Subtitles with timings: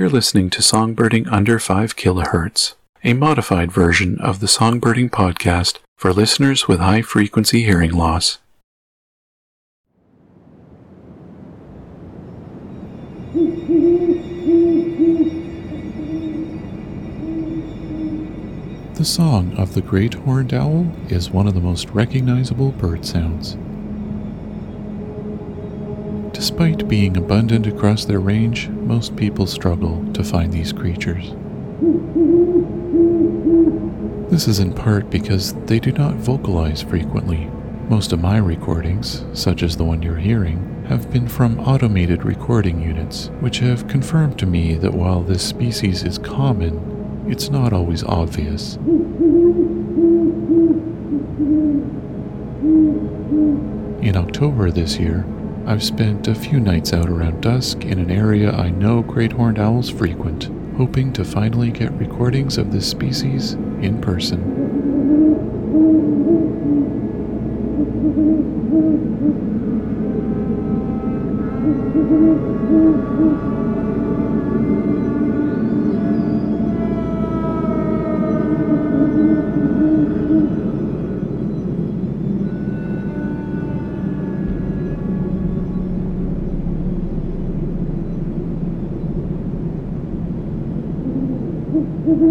[0.00, 2.72] You're listening to Songbirding Under 5 kHz,
[3.04, 8.38] a modified version of the Songbirding podcast for listeners with high frequency hearing loss.
[18.94, 23.58] The song of the great horned owl is one of the most recognizable bird sounds.
[26.40, 31.34] Despite being abundant across their range, most people struggle to find these creatures.
[34.30, 37.50] This is in part because they do not vocalize frequently.
[37.90, 42.80] Most of my recordings, such as the one you're hearing, have been from automated recording
[42.80, 48.02] units, which have confirmed to me that while this species is common, it's not always
[48.02, 48.76] obvious.
[54.00, 55.26] In October this year,
[55.66, 59.58] I've spent a few nights out around dusk in an area I know great horned
[59.58, 64.69] owls frequent, hoping to finally get recordings of this species in person.
[92.20, 92.26] My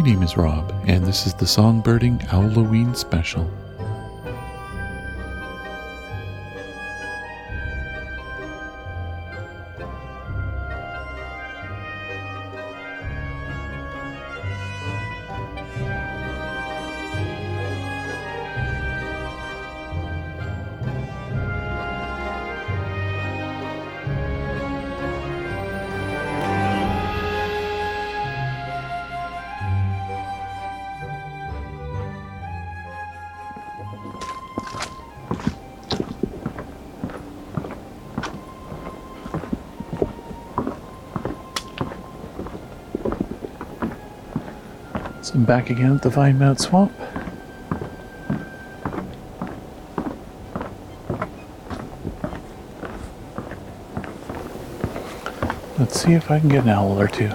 [0.00, 3.46] name is Rob, and this is the Songbirding Halloween Special.
[45.26, 46.92] So I'm back again at the Vinemount Swamp.
[55.80, 57.32] Let's see if I can get an owl or two.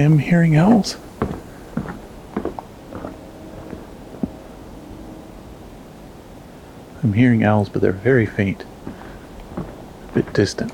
[0.00, 0.96] Am hearing owls.
[7.02, 8.64] I'm hearing owls, but they're very faint,
[9.56, 10.72] a bit distant.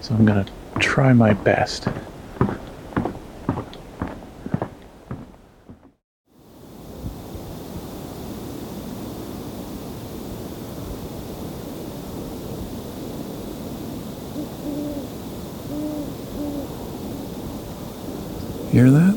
[0.00, 1.88] So I'm going to try my best.
[18.72, 19.14] Hear that?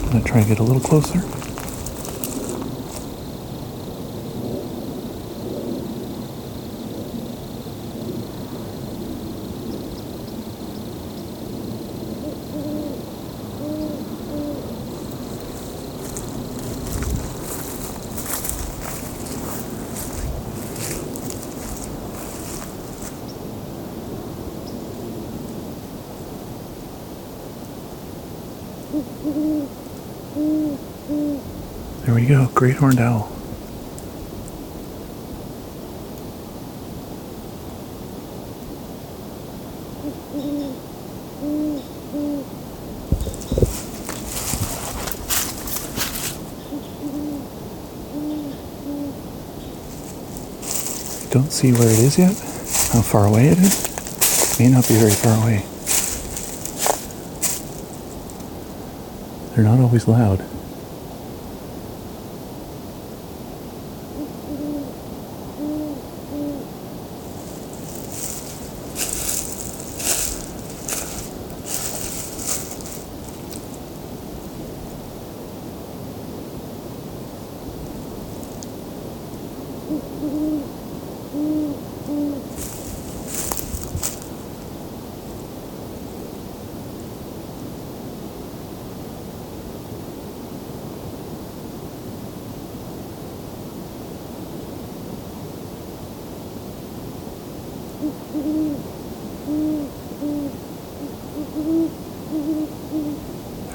[0.00, 1.37] I'm gonna try and get a little closer.
[32.18, 33.30] We go, great horned owl.
[51.30, 52.30] Don't see where it is yet,
[52.92, 54.58] how far away it is.
[54.58, 55.64] May not be very far away.
[59.54, 60.57] They're not always loud.
[79.88, 79.96] There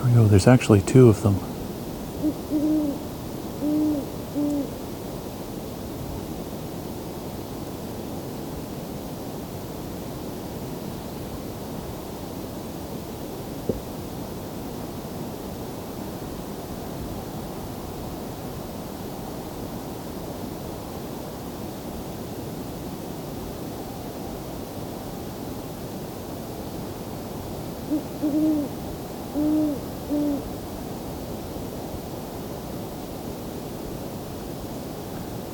[0.03, 0.27] we go.
[0.27, 1.52] There's actually two of them.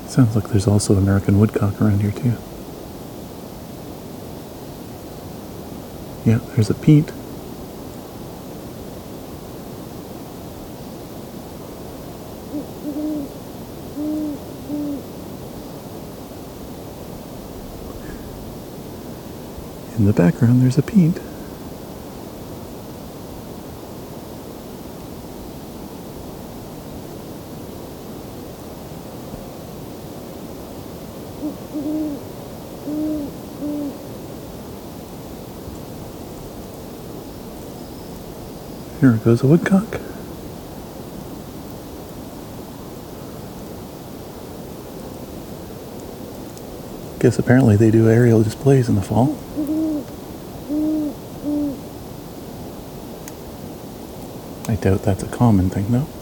[0.10, 2.38] Sounds like there's also American woodcock around here too.
[6.26, 7.12] Yeah, there's a peent.
[19.98, 21.20] In the background, there's a peent.
[39.00, 40.01] Here goes a woodcock.
[47.19, 49.38] Guess apparently they do aerial displays in the fall.
[54.68, 56.19] I doubt that's a common thing, though.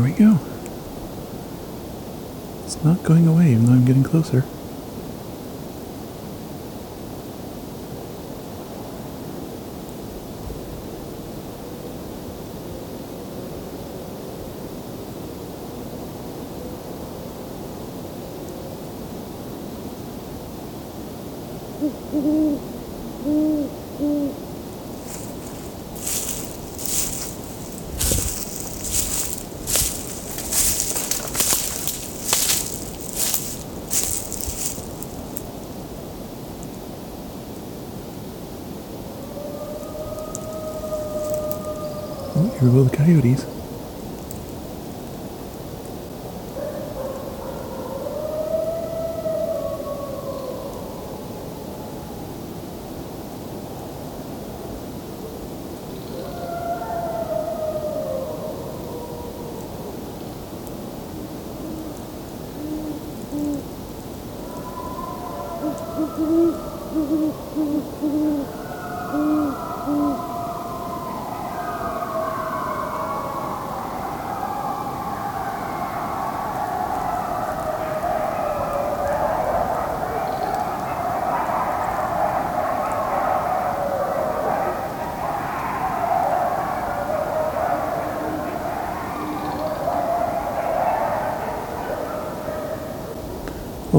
[0.00, 0.38] There we go.
[2.64, 4.44] It's not going away even though I'm getting closer.
[22.12, 22.46] Oh,
[42.48, 43.59] here go the coyotes.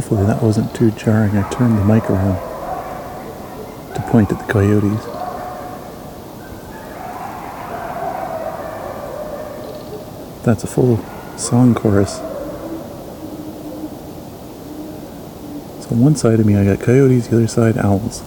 [0.01, 1.37] Hopefully that wasn't too jarring.
[1.37, 2.37] I turned the mic around
[3.93, 5.05] to point at the coyotes.
[10.43, 10.97] That's a full
[11.37, 12.15] song chorus.
[15.85, 18.23] So on one side of me I got coyotes, the other side owls.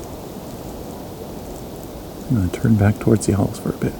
[2.28, 3.94] I'm going to turn back towards the owls for a bit.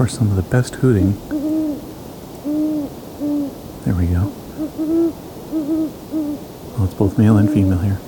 [0.00, 1.12] Course, some of the best hooting.
[3.84, 4.32] There we go.
[6.78, 7.98] Oh, it's both male and female here.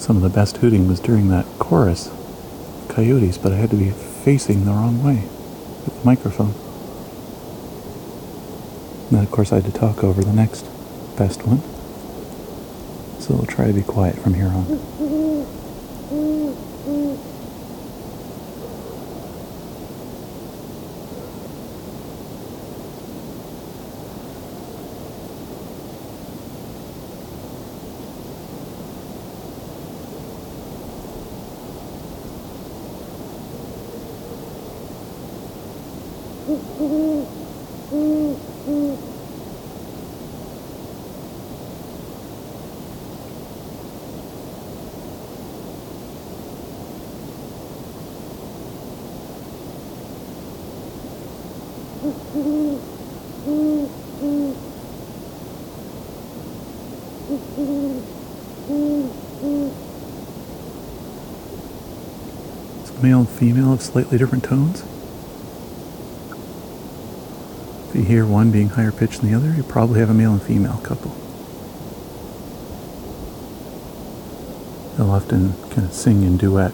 [0.00, 2.10] Some of the best hooting was during that chorus,
[2.88, 5.28] coyotes, but I had to be facing the wrong way
[5.84, 6.54] with the microphone.
[9.08, 10.62] And then, of course, I had to talk over the next
[11.18, 11.60] best one.
[13.20, 14.80] So we'll try to be quiet from here on.
[63.06, 64.82] Male and female have slightly different tones.
[67.88, 70.32] If you hear one being higher pitched than the other, you probably have a male
[70.32, 71.10] and female couple.
[74.96, 76.72] They'll often kind of sing in duet.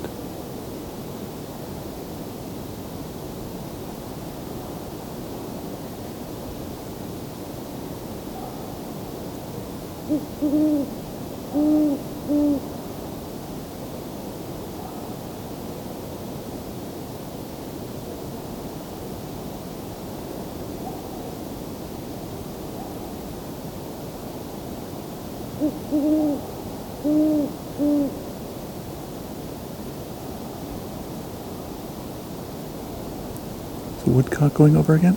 [34.06, 35.16] Woodcock going over again?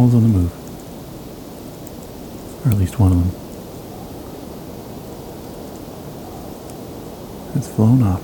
[0.00, 0.50] On the move.
[2.64, 3.30] Or at least one of them.
[7.54, 8.22] It's flown off.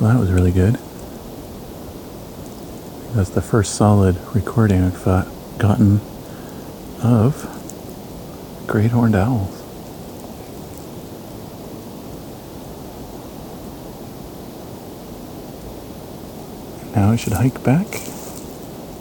[0.00, 0.74] Well, that was really good.
[3.14, 5.04] That's the first solid recording I've
[5.56, 6.00] gotten
[7.00, 7.46] of
[8.66, 9.57] great horned owls.
[17.08, 17.86] Now I should hike back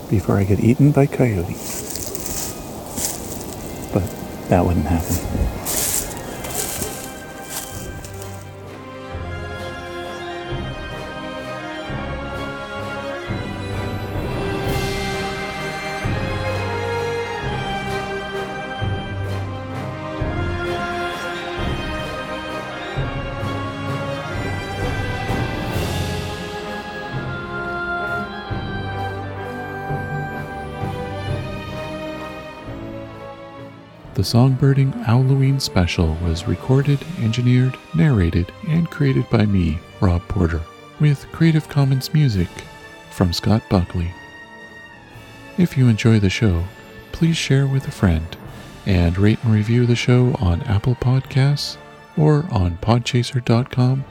[0.10, 1.84] before I get eaten by coyotes.
[3.92, 4.04] But
[4.48, 5.67] that wouldn't happen.
[34.18, 40.62] The Songbirding Halloween special was recorded, engineered, narrated, and created by me, Rob Porter,
[41.00, 42.48] with Creative Commons music
[43.12, 44.12] from Scott Buckley.
[45.60, 46.64] If you enjoy the show,
[47.12, 48.36] please share with a friend
[48.88, 51.78] and rate and review the show on Apple Podcasts
[52.18, 54.04] or on podchaser.com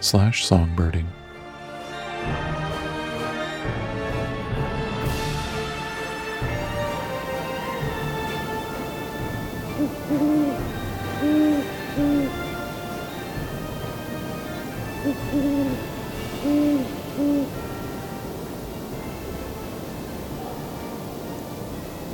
[0.00, 1.06] slash songbirding.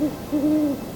[0.01, 0.90] Ooh, ooh, ooh, ooh.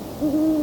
[0.00, 0.60] Mm-hmm.